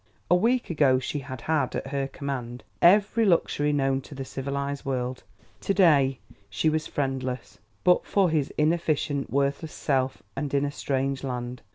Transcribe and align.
A 0.31 0.35
week 0.35 0.71
ago 0.71 0.97
she 0.97 1.19
had 1.19 1.41
had 1.41 1.75
at 1.75 1.89
her 1.89 2.07
command 2.07 2.63
every 2.81 3.23
luxury 3.23 3.71
known 3.71 4.01
to 4.01 4.15
the 4.15 4.25
civilized 4.25 4.83
world; 4.83 5.21
to 5.59 5.75
day 5.75 6.17
she 6.49 6.69
was 6.69 6.87
friendless, 6.87 7.59
but 7.83 8.03
for 8.03 8.31
his 8.31 8.51
inefficient, 8.57 9.29
worthless 9.29 9.73
self, 9.73 10.23
and 10.35 10.55
in 10.55 10.65
a 10.65 10.71
strange 10.71 11.23
land. 11.23 11.61